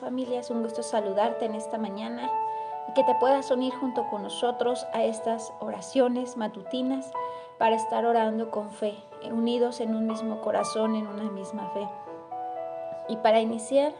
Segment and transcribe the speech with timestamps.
[0.00, 2.30] familia, es un gusto saludarte en esta mañana
[2.88, 7.12] y que te puedas unir junto con nosotros a estas oraciones matutinas
[7.58, 8.94] para estar orando con fe,
[9.30, 11.86] unidos en un mismo corazón, en una misma fe.
[13.08, 13.92] Y para iniciar,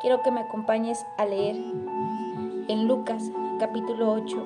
[0.00, 3.22] quiero que me acompañes a leer en Lucas
[3.60, 4.36] capítulo 8,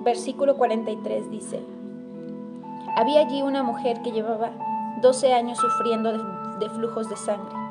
[0.00, 1.62] versículo 43 dice,
[2.96, 4.52] había allí una mujer que llevaba
[5.02, 7.63] 12 años sufriendo de, de flujos de sangre.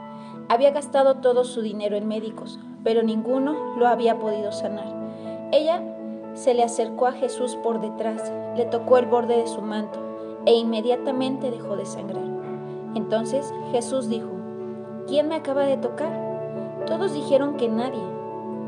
[0.50, 4.88] Había gastado todo su dinero en médicos, pero ninguno lo había podido sanar.
[5.52, 5.82] Ella
[6.34, 10.00] se le acercó a Jesús por detrás, le tocó el borde de su manto
[10.46, 12.24] e inmediatamente dejó de sangrar.
[12.96, 14.30] Entonces Jesús dijo,
[15.08, 16.12] ¿quién me acaba de tocar?
[16.86, 18.02] Todos dijeron que nadie.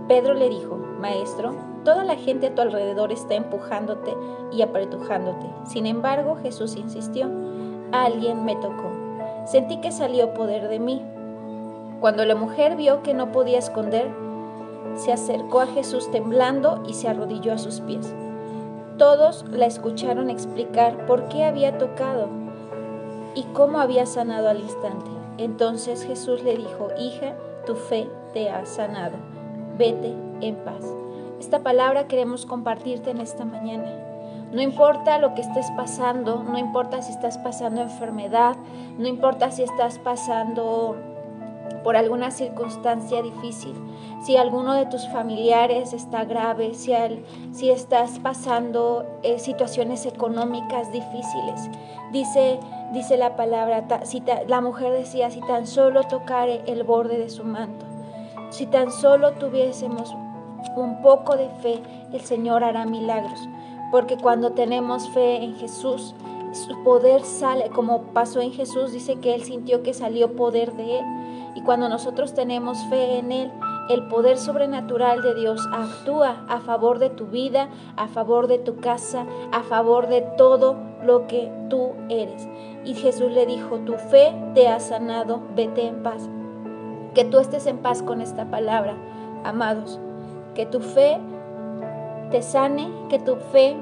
[0.07, 1.53] Pedro le dijo, Maestro,
[1.83, 4.15] toda la gente a tu alrededor está empujándote
[4.51, 5.47] y apretujándote.
[5.65, 7.29] Sin embargo, Jesús insistió,
[7.91, 8.91] alguien me tocó.
[9.45, 11.01] Sentí que salió poder de mí.
[11.99, 14.09] Cuando la mujer vio que no podía esconder,
[14.95, 18.13] se acercó a Jesús temblando y se arrodilló a sus pies.
[18.97, 22.29] Todos la escucharon explicar por qué había tocado
[23.33, 25.11] y cómo había sanado al instante.
[25.37, 27.33] Entonces Jesús le dijo, hija,
[27.65, 29.17] tu fe te ha sanado.
[29.77, 30.85] Vete en paz.
[31.39, 33.91] Esta palabra queremos compartirte en esta mañana.
[34.53, 38.55] No importa lo que estés pasando, no importa si estás pasando enfermedad,
[38.97, 40.95] no importa si estás pasando
[41.85, 43.75] por alguna circunstancia difícil,
[44.23, 51.69] si alguno de tus familiares está grave, si, estás pasando eh, situaciones económicas difíciles.
[52.11, 52.59] Dice,
[52.91, 53.85] dice la palabra,
[54.47, 57.85] la mujer decía, si tan solo tocare el borde de su manto,
[58.49, 60.15] si tan solo tuviésemos
[60.75, 63.47] un poco de fe, el Señor hará milagros.
[63.91, 66.15] Porque cuando tenemos fe en Jesús,
[66.55, 70.99] su poder sale, como pasó en Jesús, dice que Él sintió que salió poder de
[70.99, 71.05] Él.
[71.53, 73.51] Y cuando nosotros tenemos fe en Él,
[73.89, 78.77] el poder sobrenatural de Dios actúa a favor de tu vida, a favor de tu
[78.77, 82.47] casa, a favor de todo lo que tú eres.
[82.85, 86.29] Y Jesús le dijo, tu fe te ha sanado, vete en paz.
[87.13, 88.95] Que tú estés en paz con esta palabra,
[89.43, 89.99] amados.
[90.53, 91.19] Que tu fe
[92.31, 93.75] te sane, que tu fe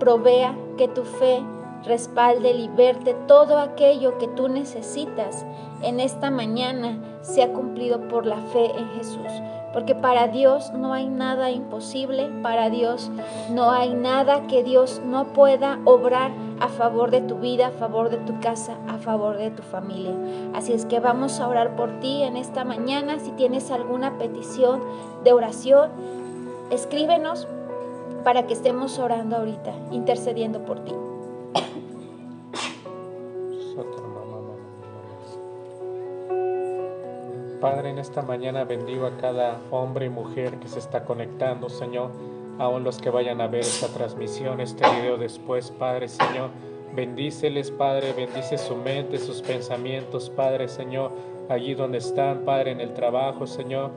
[0.00, 1.42] provea, que tu fe
[1.84, 5.44] respalde, liberte todo aquello que tú necesitas
[5.82, 9.26] en esta mañana sea cumplido por la fe en Jesús.
[9.72, 13.10] Porque para Dios no hay nada imposible, para Dios
[13.50, 18.08] no hay nada que Dios no pueda obrar a favor de tu vida, a favor
[18.08, 20.14] de tu casa, a favor de tu familia.
[20.54, 23.18] Así es que vamos a orar por ti en esta mañana.
[23.18, 24.80] Si tienes alguna petición
[25.22, 25.90] de oración,
[26.70, 27.46] escríbenos
[28.24, 30.92] para que estemos orando ahorita, intercediendo por ti.
[37.60, 42.12] Padre, en esta mañana bendigo a cada hombre y mujer que se está conectando, Señor,
[42.58, 46.50] aún los que vayan a ver esta transmisión, este video después, Padre, Señor.
[46.94, 51.12] Bendíceles, Padre, bendice su mente, sus pensamientos, Padre, Señor,
[51.48, 53.90] allí donde están, Padre, en el trabajo, Señor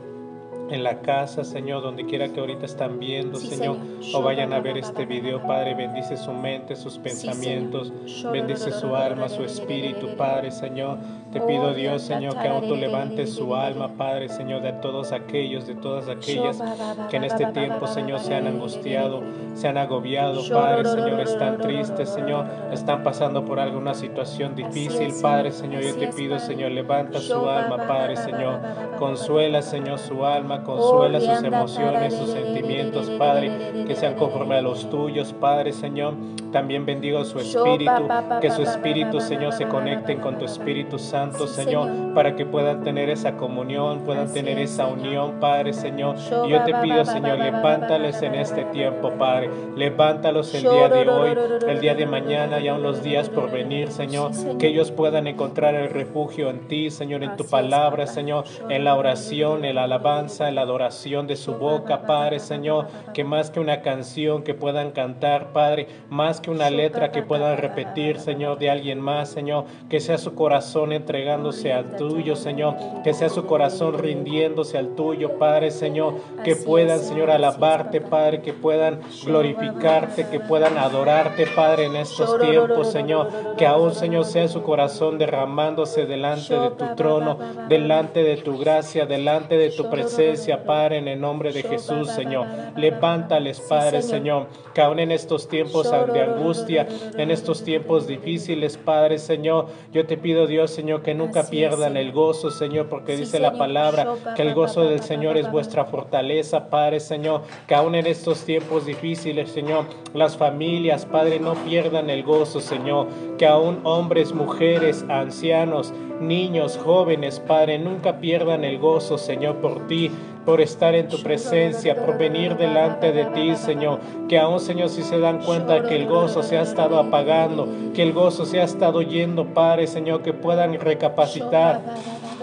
[0.71, 3.77] en la casa, Señor, donde quiera que ahorita están viendo, Señor,
[4.13, 7.91] o vayan a ver este video, Padre, bendice su mente, sus pensamientos,
[8.31, 10.97] bendice su alma, su espíritu, Padre, Señor.
[11.31, 15.67] Te pido, Dios, Señor, que aún tú levantes su alma, Padre, Señor, de todos aquellos,
[15.67, 16.61] de todas aquellas
[17.09, 19.21] que en este tiempo, Señor, se han angustiado,
[19.53, 25.51] se han agobiado, Padre, Señor, están tristes, Señor, están pasando por alguna situación difícil, Padre,
[25.51, 28.59] Señor, yo te pido, Señor, levanta su alma, Padre, Señor,
[28.97, 34.89] consuela, Señor, su alma, consuela sus emociones, sus sentimientos, Padre, que sean conforme a los
[34.89, 36.13] tuyos, Padre, Señor.
[36.51, 38.07] También bendigo su espíritu,
[38.41, 43.09] que su espíritu, Señor, se conecten con tu Espíritu Santo, Señor, para que puedan tener
[43.09, 46.17] esa comunión, puedan tener esa unión, Padre, Señor.
[46.45, 49.49] Y yo te pido, Señor, levántales en este tiempo, Padre.
[49.77, 53.89] Levántalos el día de hoy, el día de mañana y aún los días por venir,
[53.89, 54.31] Señor.
[54.57, 58.95] Que ellos puedan encontrar el refugio en ti, Señor, en tu palabra, Señor, en la
[58.95, 62.87] oración, en la alabanza, la adoración de su boca, Padre, Señor.
[63.13, 67.57] Que más que una canción que puedan cantar, Padre, más que una letra que puedan
[67.57, 73.13] repetir, Señor, de alguien más, Señor, que sea su corazón entregándose al tuyo, Señor, que
[73.13, 78.99] sea su corazón rindiéndose al tuyo, Padre, Señor, que puedan, Señor, alabarte, Padre, que puedan
[79.25, 85.17] glorificarte, que puedan adorarte, Padre, en estos tiempos, Señor, que aún, Señor, sea su corazón
[85.17, 87.37] derramándose delante de tu trono,
[87.67, 90.30] delante de tu gracia, delante de tu presencia
[90.65, 92.47] Padre, en el nombre de Jesús, Señor.
[92.75, 96.87] Levántales, Padre, Señor, que aún en estos tiempos de angustia,
[97.17, 102.11] en estos tiempos difíciles, Padre, Señor, yo te pido, Dios, Señor, que nunca pierdan el
[102.11, 106.99] gozo, Señor, porque dice la palabra que el gozo del Señor es vuestra fortaleza, Padre,
[106.99, 112.59] Señor, que aún en estos tiempos difíciles, Señor, las familias, Padre, no pierdan el gozo,
[112.59, 113.07] Señor,
[113.37, 120.11] que aún hombres, mujeres, ancianos, niños, jóvenes, Padre, nunca pierdan el gozo, Señor, por ti,
[120.45, 123.99] por estar en tu presencia, por venir delante de ti, Señor.
[124.27, 128.03] Que aún, Señor, si se dan cuenta que el gozo se ha estado apagando, que
[128.03, 131.81] el gozo se ha estado yendo, Padre, Señor, que puedan recapacitar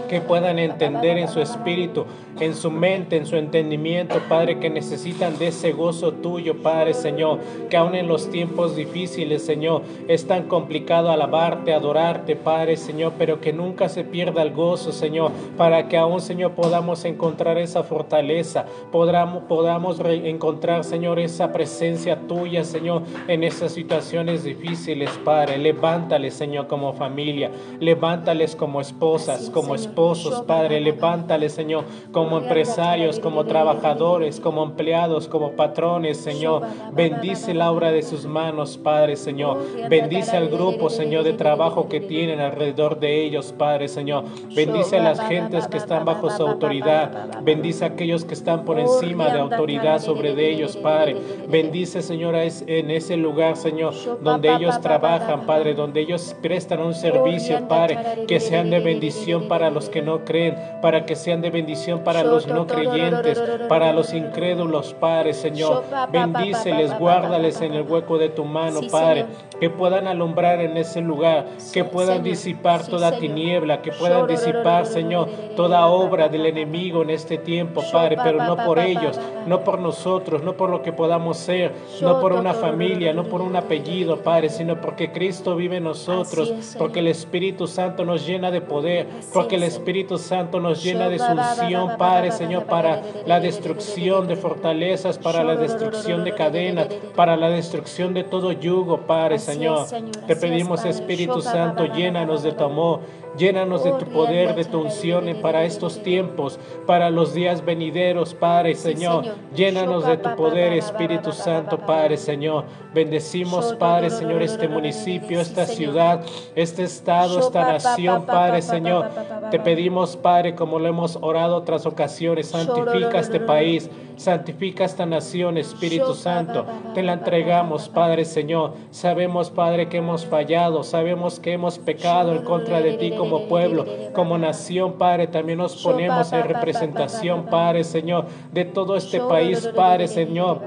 [0.09, 2.07] que puedan entender en su espíritu,
[2.41, 7.39] en su mente, en su entendimiento, Padre, que necesitan de ese gozo tuyo, Padre Señor,
[7.71, 13.41] que aún en los tiempos difíciles, Señor, es tan complicado alabarte, adorarte, Padre Señor, pero
[13.41, 18.67] que nunca se pierda el gozo, Señor, para que aún, Señor, podamos encontrar esa fortaleza,
[18.93, 25.59] podamos, podamos encontrar, Señor, esa presencia tuya, Señor, en esas situaciones difíciles, Padre.
[25.59, 27.51] Levántales, Señor, como familia,
[27.81, 35.53] levántales como esposas, como esposos, Padre, levántales, Señor, como empresarios, como trabajadores, como empleados, como
[35.53, 36.63] patrones, Señor.
[36.93, 39.59] Bendice la obra de sus manos, Padre, Señor.
[39.89, 44.25] Bendice al grupo, Señor, de trabajo que tienen alrededor de ellos, Padre, Señor.
[44.55, 47.41] Bendice a las gentes que están bajo su autoridad.
[47.43, 51.17] Bendice a aquellos que están por encima de autoridad sobre de ellos, Padre.
[51.49, 57.67] Bendice, Señor, en ese lugar, Señor, donde ellos trabajan, Padre, donde ellos prestan un servicio,
[57.69, 62.01] Padre, que sean de bendición para los que no creen, para que sean de bendición
[62.05, 65.85] para los no creyentes, para los incrédulos, Padre, Señor.
[66.11, 69.27] Bendíceles, guárdales en el hueco de tu mano, Padre,
[69.61, 75.29] que puedan alumbrar en ese lugar, que puedan disipar toda tiniebla, que puedan disipar, Señor,
[75.57, 80.43] toda obra del enemigo en este tiempo, Padre, pero no por ellos, no por nosotros,
[80.43, 84.49] no por lo que podamos ser, no por una familia, no por un apellido, Padre,
[84.49, 89.57] sino porque Cristo vive en nosotros, porque el Espíritu Santo nos llena de poder, porque
[89.57, 95.19] el Espíritu Santo nos llena de su unción, Padre, Señor, para la destrucción de fortalezas,
[95.19, 99.87] para la destrucción de cadenas, para la destrucción de todo yugo, Padre, Señor.
[100.27, 103.01] Te pedimos, Espíritu Santo, llénanos de tu amor,
[103.39, 108.75] Llénanos de tu poder, de tu unción para estos tiempos, para los días venideros, Padre
[108.75, 109.25] Señor.
[109.55, 112.65] Llénanos de tu poder, Espíritu Santo, Padre Señor.
[112.93, 116.25] Bendecimos, Padre Señor, este municipio, esta ciudad,
[116.57, 119.09] este estado, esta nación, Padre Señor.
[119.53, 123.91] Te pedimos, Padre, como lo hemos orado otras ocasiones, santifica este país.
[124.17, 126.67] Santifica esta nación, Espíritu Santo.
[126.93, 128.75] Te la entregamos, Padre Señor.
[128.91, 130.83] Sabemos, Padre, que hemos fallado.
[130.83, 135.29] Sabemos que hemos pecado en contra de ti como pueblo, como nación, Padre.
[135.29, 140.63] También nos ponemos en representación, Padre Señor, de todo este país, Padre Señor,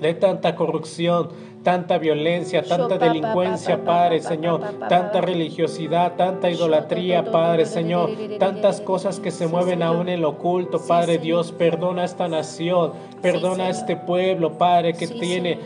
[0.00, 1.28] de tanta corrupción
[1.68, 9.30] tanta violencia, tanta delincuencia, Padre Señor, tanta religiosidad, tanta idolatría, Padre Señor, tantas cosas que
[9.30, 14.58] se mueven aún en lo oculto, Padre Dios, perdona esta nación, perdona a este pueblo,
[14.58, 15.58] Padre, que tiene,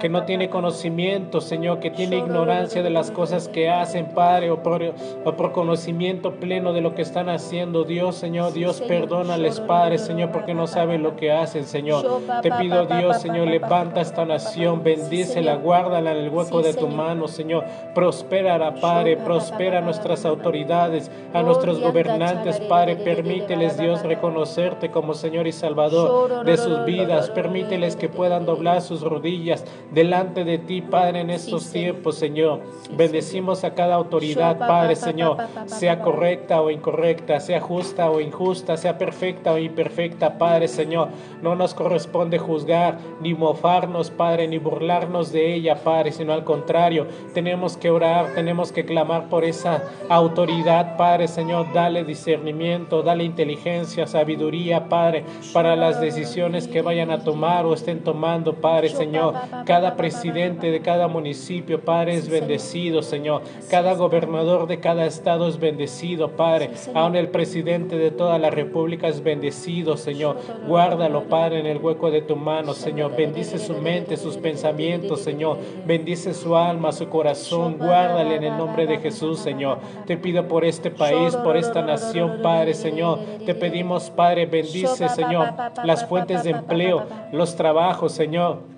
[0.00, 4.62] que no tiene conocimiento, Señor, que tiene ignorancia de las cosas que hacen, Padre, o
[4.62, 4.82] por,
[5.24, 10.30] o por conocimiento pleno de lo que están haciendo, Dios, Señor, Dios, perdónales, Padre, Señor,
[10.32, 12.06] porque no saben lo que hacen, Señor.
[12.42, 16.88] Te pido, Dios, Señor, levanta esta nación, bendice la guárdala en el hueco de tu
[16.88, 17.64] mano, Señor.
[17.94, 22.96] Prospera, Padre, prospera a nuestras autoridades, a nuestros gobernantes, Padre.
[22.96, 27.30] Permíteles, Dios, reconocerte como Señor y Salvador de sus vidas.
[27.30, 32.60] Permíteles que puedan doblar sus rodillas delante de ti, Padre, en estos tiempos, Señor.
[32.96, 38.98] Bendecimos a cada autoridad, Padre, Señor, sea correcta o incorrecta, sea justa o injusta, sea
[38.98, 41.08] perfecta o imperfecta, Padre, Señor.
[41.42, 47.06] No nos corresponde juzgar, ni mofarnos, Padre, ni burlarnos de ella, Padre, sino al contrario,
[47.34, 54.06] tenemos que orar, tenemos que clamar por esa autoridad, Padre, Señor, dale discernimiento, dale inteligencia,
[54.06, 59.34] sabiduría, Padre, para las decisiones que vayan a tomar o estén tomando, Padre, Señor.
[59.66, 63.42] Cada presidente de cada municipio, Padre, es bendecido, Señor.
[63.70, 66.70] Cada gobernador de cada estado es bendecido, Padre.
[66.94, 70.36] Aún el presidente de toda la república es bendecido, Señor.
[70.66, 73.16] Guárdalo, Padre, en el hueco de tu mano, Señor.
[73.16, 74.70] Bendice su mente, sus pensamientos
[75.16, 75.58] Señor.
[75.86, 77.76] Bendice su alma, su corazón.
[77.78, 79.78] Guárdale en el nombre de Jesús, Señor.
[80.06, 83.18] Te pido por este país, por esta nación, Padre, Señor.
[83.44, 85.48] Te pedimos, Padre, bendice, Señor,
[85.84, 88.70] las fuentes de empleo, los trabajos, Señor.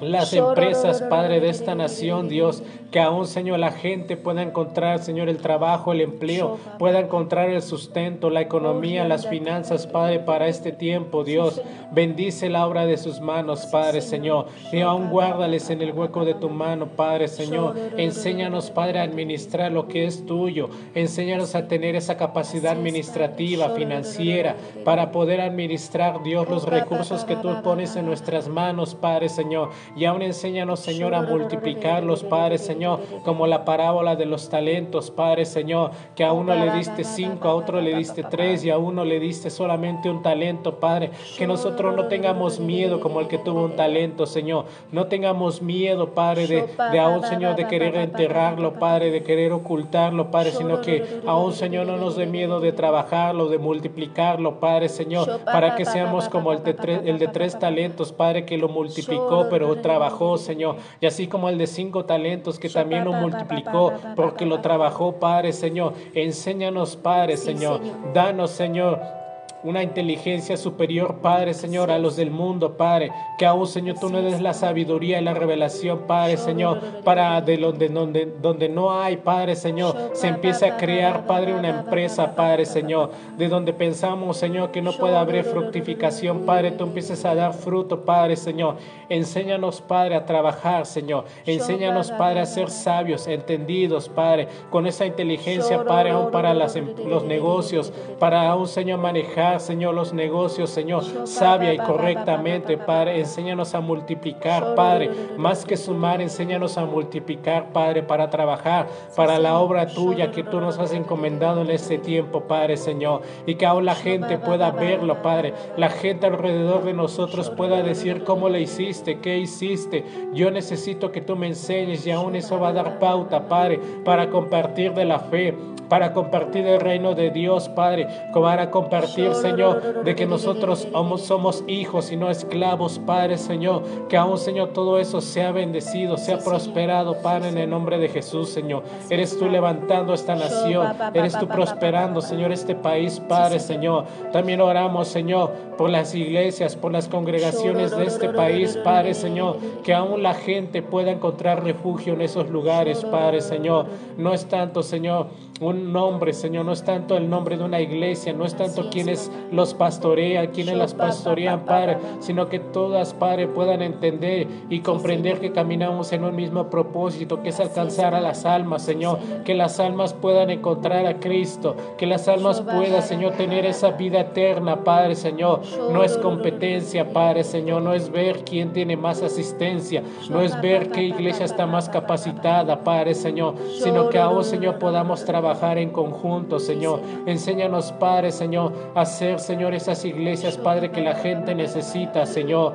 [0.00, 2.62] Las empresas, Padre, de esta nación, Dios,
[2.94, 7.60] que aún, Señor, la gente pueda encontrar, Señor, el trabajo, el empleo, pueda encontrar el
[7.60, 11.60] sustento, la economía, las finanzas, Padre, para este tiempo, Dios.
[11.90, 14.46] Bendice la obra de sus manos, Padre, Señor.
[14.70, 17.74] Y aún guárdales en el hueco de tu mano, Padre, Señor.
[17.96, 20.70] Enséñanos, Padre, a administrar lo que es tuyo.
[20.94, 27.60] Enséñanos a tener esa capacidad administrativa, financiera, para poder administrar, Dios, los recursos que tú
[27.64, 29.70] pones en nuestras manos, Padre, Señor.
[29.96, 32.83] Y aún enséñanos, Señor, a multiplicarlos, Padre, Señor,
[33.24, 37.54] como la parábola de los talentos, Padre, Señor, que a uno le diste cinco, a
[37.54, 41.10] otro le diste tres y a uno le diste solamente un talento, Padre.
[41.36, 44.66] Que nosotros no tengamos miedo como el que tuvo un talento, Señor.
[44.92, 50.30] No tengamos miedo, Padre, de, de aún, Señor, de querer enterrarlo, Padre, de querer ocultarlo,
[50.30, 55.40] Padre, sino que aún, Señor, no nos dé miedo de trabajarlo, de multiplicarlo, Padre, Señor,
[55.44, 59.46] para que seamos como el de, tres, el de tres talentos, Padre, que lo multiplicó,
[59.50, 60.76] pero trabajó, Señor.
[61.00, 65.52] Y así como el de cinco talentos, que también lo multiplicó, porque lo trabajó, Padre,
[65.52, 65.94] Señor.
[66.12, 67.80] Enséñanos, Padre, Señor.
[68.12, 69.23] Danos, Señor
[69.64, 73.10] una inteligencia superior, Padre, Señor, a los del mundo, Padre.
[73.38, 77.56] Que aún, Señor, tú no des la sabiduría y la revelación, Padre, Señor, para de
[77.56, 82.66] donde, donde, donde no hay, Padre, Señor, se empieza a crear, Padre, una empresa, Padre,
[82.66, 87.54] Señor, de donde pensamos, Señor, que no puede haber fructificación, Padre, tú empieces a dar
[87.54, 88.76] fruto, Padre, Señor.
[89.08, 91.24] Enséñanos, Padre, a trabajar, Señor.
[91.46, 97.24] Enséñanos, Padre, a ser sabios, entendidos, Padre, con esa inteligencia, Padre, aún para em, los
[97.24, 103.18] negocios, para aún, Señor, manejar Señor, los negocios, Señor, sabia y correctamente, Padre.
[103.20, 105.10] Enséñanos a multiplicar, Padre.
[105.36, 110.60] Más que sumar, enséñanos a multiplicar, Padre, para trabajar, para la obra tuya que tú
[110.60, 113.22] nos has encomendado en este tiempo, Padre, Señor.
[113.46, 115.54] Y que aún la gente pueda verlo, Padre.
[115.76, 120.04] La gente alrededor de nosotros pueda decir cómo le hiciste, qué hiciste.
[120.32, 124.30] Yo necesito que tú me enseñes y aún eso va a dar pauta, Padre, para
[124.30, 125.54] compartir de la fe
[125.88, 130.88] para compartir el reino de Dios, Padre, para compartir, Señor, de que nosotros
[131.18, 136.38] somos hijos y no esclavos, Padre, Señor, que aún, Señor, todo eso sea bendecido, sea
[136.38, 138.82] prosperado, Padre, en el nombre de Jesús, Señor.
[139.10, 144.04] Eres tú levantando esta nación, eres tú prosperando, Señor, este país, Padre, Señor.
[144.32, 149.94] También oramos, Señor, por las iglesias, por las congregaciones de este país, Padre, Señor, que
[149.94, 153.86] aún la gente pueda encontrar refugio en esos lugares, Padre, Señor.
[154.16, 155.28] No es tanto, Señor,
[155.60, 159.30] un nombre, Señor, no es tanto el nombre de una iglesia, no es tanto quienes
[159.52, 165.52] los pastorean, quienes las pastorean, Padre, sino que todas, Padre, puedan entender y comprender que
[165.52, 170.12] caminamos en un mismo propósito, que es alcanzar a las almas, Señor, que las almas
[170.12, 175.60] puedan encontrar a Cristo, que las almas puedan, Señor, tener esa vida eterna, Padre, Señor.
[175.92, 180.90] No es competencia, Padre, Señor, no es ver quién tiene más asistencia, no es ver
[180.90, 185.90] qué iglesia está más capacitada, Padre, Señor, sino que aún, Señor, podamos trabajar trabajar en
[185.90, 187.00] conjunto, Señor.
[187.26, 192.72] Enséñanos, Padre, Señor, a hacer, Señor, esas iglesias, Padre, que la gente necesita, Señor.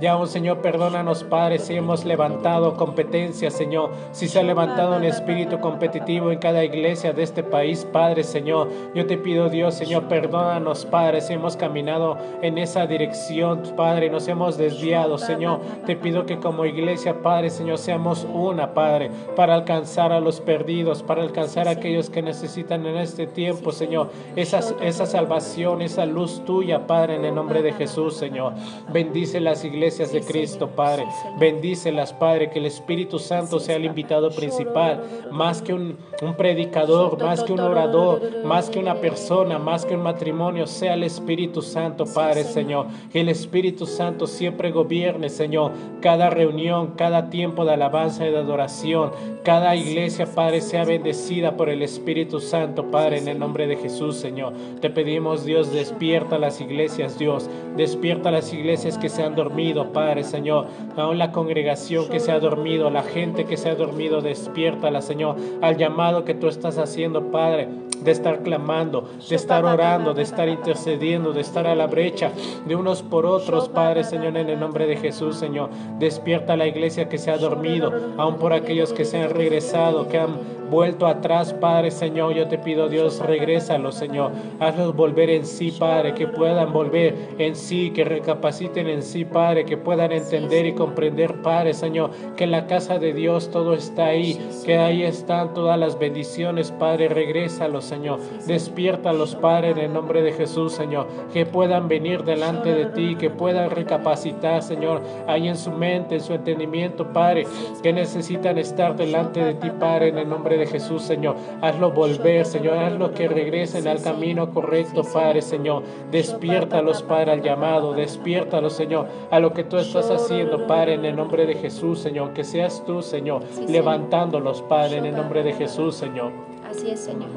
[0.00, 5.04] Ya, oh Señor, perdónanos, Padre, si hemos levantado competencia, Señor, si se ha levantado un
[5.04, 8.68] espíritu competitivo en cada iglesia de este país, Padre, Señor.
[8.94, 14.26] Yo te pido, Dios, Señor, perdónanos, Padre, si hemos caminado en esa dirección, Padre, nos
[14.28, 15.60] hemos desviado, Señor.
[15.84, 21.02] Te pido que como iglesia, Padre, Señor, seamos una, Padre, para alcanzar a los perdidos,
[21.02, 26.42] para alcanzar a aquellos que necesitan en este tiempo, Señor, esa, esa salvación, esa luz
[26.46, 28.54] tuya, Padre, en el nombre de Jesús, Señor.
[28.90, 31.04] Bendice las iglesias de Cristo, Padre.
[31.40, 37.20] Bendícelas, Padre, que el Espíritu Santo sea el invitado principal, más que un, un predicador,
[37.20, 41.62] más que un orador, más que una persona, más que un matrimonio, sea el Espíritu
[41.62, 42.86] Santo, Padre, Señor.
[43.10, 48.38] Que el Espíritu Santo siempre gobierne, Señor, cada reunión, cada tiempo de alabanza y de
[48.38, 49.10] adoración,
[49.42, 54.14] cada iglesia, Padre, sea bendecida por el Espíritu Santo, Padre, en el nombre de Jesús,
[54.16, 54.52] Señor.
[54.80, 60.24] Te pedimos, Dios, despierta las iglesias, Dios, despierta las iglesias que se han dormido Padre,
[60.24, 60.66] Señor.
[60.96, 65.36] Aún la congregación que se ha dormido, la gente que se ha dormido, despiértala, Señor,
[65.60, 67.68] al llamado que tú estás haciendo, Padre,
[68.02, 72.32] de estar clamando, de estar orando, de estar intercediendo, de estar a la brecha
[72.66, 75.70] de unos por otros, Padre, Señor, en el nombre de Jesús, Señor.
[75.98, 80.18] Despierta la iglesia que se ha dormido, aún por aquellos que se han regresado, que
[80.18, 84.32] han vuelto atrás, Padre Señor, yo te pido Dios, regrésalo, Señor.
[84.58, 89.61] Hazlos volver en sí, Padre, que puedan volver en sí, que recapaciten en sí, Padre,
[89.64, 94.06] que puedan entender y comprender, Padre Señor, que en la casa de Dios todo está
[94.06, 98.20] ahí, que ahí están todas las bendiciones, Padre, regrésalos, Señor.
[98.46, 103.30] Despiértalos, Padre, en el nombre de Jesús, Señor, que puedan venir delante de ti, que
[103.30, 107.46] puedan recapacitar, Señor, ahí en su mente, en su entendimiento, Padre,
[107.82, 111.36] que necesitan estar delante de ti, Padre, en el nombre de Jesús, Señor.
[111.60, 115.82] Hazlo volver, Señor, hazlo que regresen al camino correcto, Padre, Señor.
[116.10, 121.16] Despiértalos, Padre, al llamado, despiértalos, Señor, a lo que tú estás haciendo, Padre, en el
[121.16, 122.32] nombre de Jesús, Señor.
[122.32, 126.32] Que seas tú, Señor, levantándolos, Padre, en el nombre de Jesús, Señor.
[126.68, 127.28] Así es, Señor.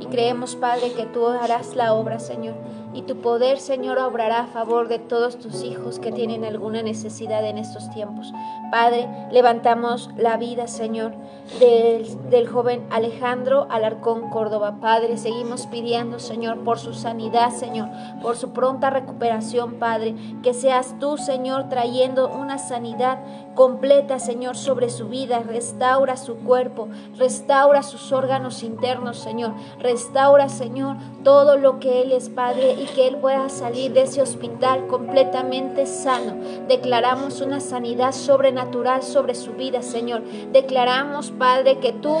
[0.00, 2.54] Y creemos, Padre, que tú harás la obra, Señor
[2.94, 7.44] y tu poder, Señor, obrará a favor de todos tus hijos que tienen alguna necesidad
[7.44, 8.32] en estos tiempos.
[8.70, 11.12] Padre, levantamos la vida, Señor,
[11.58, 14.78] del, joven Alejandro Alarcón Córdoba.
[14.80, 17.88] Padre, seguimos pidiendo, Señor, por su sanidad, Señor,
[18.22, 23.18] por su pronta recuperación, Padre, que seas tú, Señor, trayendo una sanidad
[23.54, 25.40] completa, Señor, sobre su vida.
[25.40, 29.54] Restaura su cuerpo, restaura sus órganos internos, Señor.
[29.78, 34.20] Restaura, Señor, todo lo que Él es, Padre, y que Él pueda salir de ese
[34.20, 36.36] hospital completamente sano.
[36.68, 40.22] Declaramos una sanidad sobrenatural sobre su vida, Señor.
[40.52, 42.14] Declaramos, Padre, que tú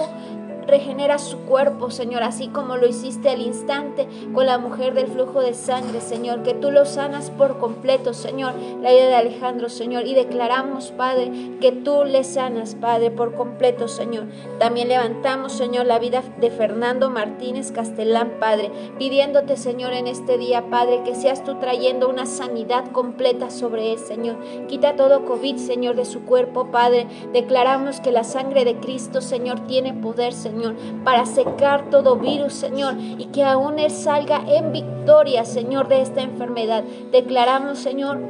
[0.66, 5.40] Regenera su cuerpo, Señor, así como lo hiciste al instante con la mujer del flujo
[5.40, 6.42] de sangre, Señor.
[6.42, 10.06] Que tú lo sanas por completo, Señor, la vida de Alejandro, Señor.
[10.06, 11.30] Y declaramos, Padre,
[11.60, 14.24] que tú le sanas, Padre, por completo, Señor.
[14.58, 20.70] También levantamos, Señor, la vida de Fernando Martínez Castellán, Padre, pidiéndote, Señor, en este día,
[20.70, 24.36] Padre, que seas tú trayendo una sanidad completa sobre él, Señor.
[24.68, 27.06] Quita todo COVID, Señor, de su cuerpo, Padre.
[27.34, 32.52] Declaramos que la sangre de Cristo, Señor, tiene poder, Señor Señor, para secar todo virus,
[32.52, 36.84] Señor, y que aún Él salga en victoria, Señor, de esta enfermedad.
[37.10, 38.20] Declaramos, Señor,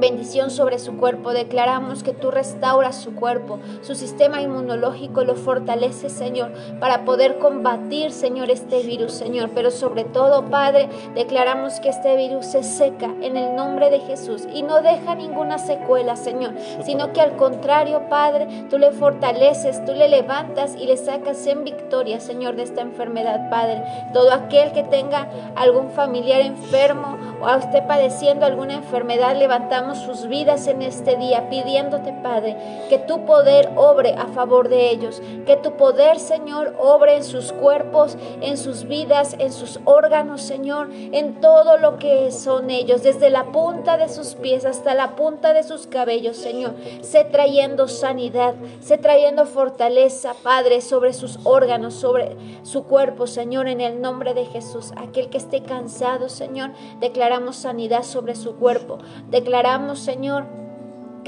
[0.00, 1.32] bendición sobre su cuerpo.
[1.32, 8.12] Declaramos que tú restauras su cuerpo, su sistema inmunológico lo fortalece, Señor, para poder combatir,
[8.12, 9.50] Señor, este virus, Señor.
[9.54, 14.46] Pero sobre todo, Padre, declaramos que este virus se seca en el nombre de Jesús
[14.52, 19.92] y no deja ninguna secuela, Señor, sino que al contrario, Padre, tú le fortaleces, tú
[19.92, 23.82] le levantas y le sacas en victoria, Señor, de esta enfermedad, Padre.
[24.12, 30.66] Todo aquel que tenga algún familiar enfermo o esté padeciendo alguna enfermedad, levantamos sus vidas
[30.66, 32.56] en este día, pidiéndote, Padre,
[32.88, 37.52] que tu poder obre a favor de ellos, que tu poder, Señor, obre en sus
[37.52, 43.30] cuerpos, en sus vidas, en sus órganos, Señor, en todo lo que son ellos, desde
[43.30, 48.54] la punta de sus pies hasta la punta de sus cabellos, Señor, sé trayendo sanidad,
[48.80, 54.44] sé trayendo fortaleza, Padre, sobre sus órganos, sobre su cuerpo, Señor, en el nombre de
[54.46, 54.92] Jesús.
[54.96, 56.70] Aquel que esté cansado, Señor,
[57.00, 58.98] declaramos sanidad sobre su cuerpo,
[59.30, 60.46] declaramos Señor,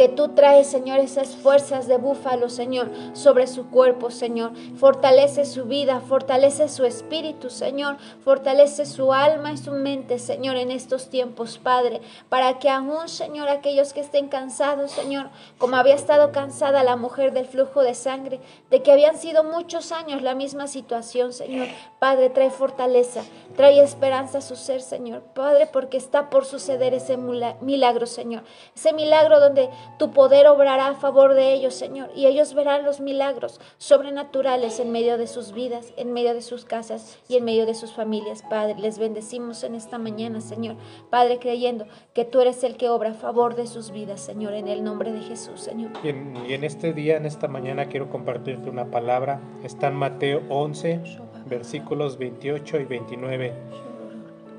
[0.00, 4.52] que tú traes, Señor, esas fuerzas de búfalo, Señor, sobre su cuerpo, Señor.
[4.78, 7.98] Fortalece su vida, fortalece su espíritu, Señor.
[8.24, 12.00] Fortalece su alma y su mente, Señor, en estos tiempos, Padre.
[12.30, 17.34] Para que aún, Señor, aquellos que estén cansados, Señor, como había estado cansada la mujer
[17.34, 21.68] del flujo de sangre, de que habían sido muchos años la misma situación, Señor.
[21.98, 23.22] Padre, trae fortaleza,
[23.54, 25.20] trae esperanza a su ser, Señor.
[25.34, 28.44] Padre, porque está por suceder ese milagro, Señor.
[28.74, 33.00] Ese milagro donde tu poder obrará a favor de ellos, Señor, y ellos verán los
[33.00, 37.66] milagros sobrenaturales en medio de sus vidas, en medio de sus casas y en medio
[37.66, 38.76] de sus familias, Padre.
[38.78, 40.76] Les bendecimos en esta mañana, Señor.
[41.10, 44.68] Padre, creyendo que tú eres el que obra a favor de sus vidas, Señor, en
[44.68, 45.90] el nombre de Jesús, Señor.
[46.02, 49.40] Y en, este día, en esta mañana, quiero compartirte una palabra.
[49.64, 51.00] Está en Mateo 11,
[51.46, 53.52] versículos 28 y 29.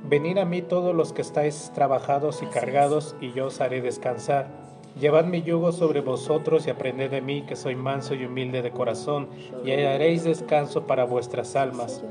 [0.03, 4.70] Venid a mí todos los que estáis trabajados y cargados, y yo os haré descansar.
[4.99, 8.71] Llevad mi yugo sobre vosotros y aprended de mí, que soy manso y humilde de
[8.71, 9.29] corazón,
[9.65, 12.03] y haréis descanso para vuestras almas.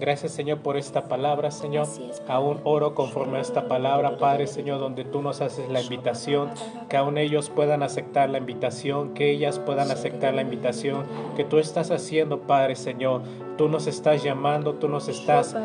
[0.00, 1.88] Gracias Señor por esta palabra, Señor.
[2.28, 6.50] Aún oro conforme a esta palabra, Padre Señor, donde tú nos haces la invitación,
[6.88, 11.04] que aún ellos puedan aceptar la invitación, que ellas puedan aceptar la invitación
[11.36, 13.22] que tú estás haciendo, Padre Señor.
[13.56, 15.56] Tú nos estás llamando, tú nos estás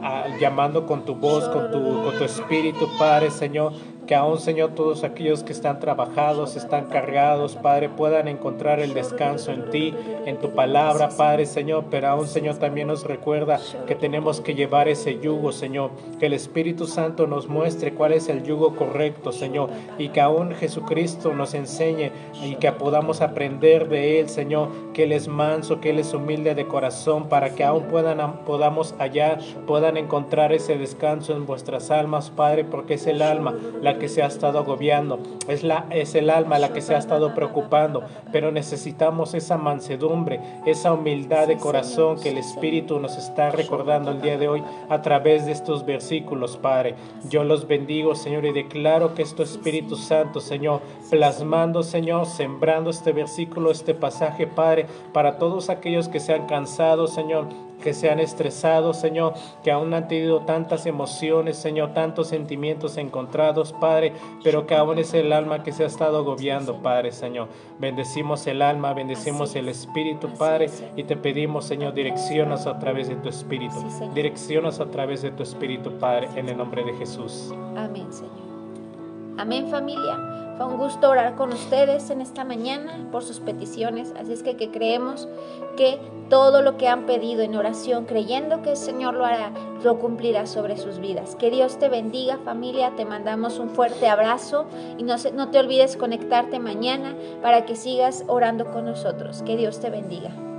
[0.00, 3.74] ah, llamando con tu voz, con tu, con tu espíritu, Padre Señor
[4.12, 9.52] que aún, Señor, todos aquellos que están trabajados, están cargados, Padre, puedan encontrar el descanso
[9.52, 9.94] en ti,
[10.26, 14.86] en tu palabra, Padre, Señor, pero aún, Señor, también nos recuerda que tenemos que llevar
[14.86, 19.70] ese yugo, Señor, que el Espíritu Santo nos muestre cuál es el yugo correcto, Señor,
[19.96, 22.12] y que aún Jesucristo nos enseñe
[22.44, 26.54] y que podamos aprender de Él, Señor, que Él es manso, que Él es humilde
[26.54, 32.28] de corazón, para que aún puedan, podamos hallar, puedan encontrar ese descanso en vuestras almas,
[32.28, 36.30] Padre, porque es el alma la que se ha estado agobiando, es, la, es el
[36.30, 42.20] alma la que se ha estado preocupando, pero necesitamos esa mansedumbre, esa humildad de corazón
[42.20, 46.56] que el Espíritu nos está recordando el día de hoy a través de estos versículos,
[46.56, 46.94] Padre.
[47.28, 53.12] Yo los bendigo, Señor, y declaro que esto Espíritu Santo, Señor, plasmando, Señor, sembrando este
[53.12, 57.48] versículo, este pasaje, Padre, para todos aquellos que se han cansado, Señor,
[57.82, 63.74] que se han estresado, Señor, que aún han tenido tantas emociones, Señor, tantos sentimientos encontrados,
[63.74, 67.48] Padre, pero que aún es el alma que se ha estado agobiando, Padre, Señor.
[67.78, 73.16] Bendecimos el alma, bendecimos el espíritu, Padre, y te pedimos, Señor, direccionas a través de
[73.16, 73.74] tu espíritu.
[74.14, 77.52] Direccionas a través de tu espíritu, Padre, en el nombre de Jesús.
[77.76, 78.51] Amén, Señor.
[79.38, 80.18] Amén, familia.
[80.56, 84.70] Fue un gusto orar con ustedes en esta mañana por sus peticiones, así es que,
[84.70, 85.26] creemos
[85.76, 89.50] que todo lo que han pedido en oración, creyendo que el Señor lo hará,
[89.82, 91.36] lo cumplirá sobre sus vidas.
[91.36, 94.66] Que Dios te bendiga familia, te mandamos un fuerte abrazo
[94.98, 99.42] y no, no te olvides conectarte mañana para que sigas orando con nosotros.
[99.42, 100.51] Que Dios te bendiga.